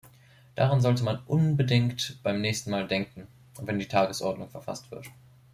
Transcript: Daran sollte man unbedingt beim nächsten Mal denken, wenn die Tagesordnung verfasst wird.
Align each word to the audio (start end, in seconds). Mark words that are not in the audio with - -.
Daran 0.55 0.81
sollte 0.81 1.03
man 1.03 1.19
unbedingt 1.27 2.17
beim 2.23 2.41
nächsten 2.41 2.71
Mal 2.71 2.87
denken, 2.87 3.27
wenn 3.61 3.77
die 3.77 3.87
Tagesordnung 3.87 4.49
verfasst 4.49 4.89
wird. 4.89 5.07